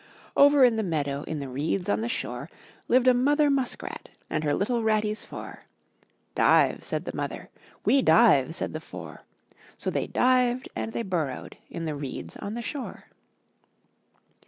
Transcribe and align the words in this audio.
Over 0.35 0.63
in 0.63 0.77
the 0.77 0.81
meadow, 0.81 1.21
In 1.27 1.39
the 1.39 1.47
reeds 1.47 1.87
on 1.87 2.01
the 2.01 2.09
shore. 2.09 2.49
Lived 2.87 3.07
a 3.07 3.13
mother 3.13 3.51
muskrat 3.51 4.09
And 4.31 4.43
her 4.43 4.55
ratties 4.55 5.23
four. 5.23 5.65
"Dive,'' 6.33 6.83
said 6.83 7.05
the 7.05 7.15
mother; 7.15 7.51
"We 7.85 8.01
dive,'* 8.01 8.55
said 8.55 8.73
the 8.73 8.81
four; 8.81 9.21
So 9.77 9.91
they 9.91 10.07
dived 10.07 10.69
and 10.75 10.91
they 10.93 11.03
burrowed 11.03 11.55
In 11.69 11.85
the 11.85 11.93
reeds 11.93 12.35
on 12.37 12.55
the 12.55 12.63
shore. 12.63 13.09